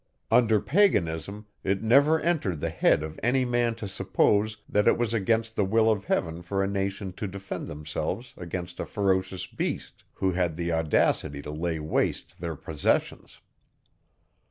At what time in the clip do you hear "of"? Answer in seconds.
3.03-3.19, 5.91-6.05